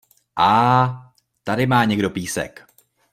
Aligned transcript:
Áá, 0.35 1.11
tady 1.43 1.65
má 1.65 1.85
někdo 1.85 2.09
písek. 2.09 2.67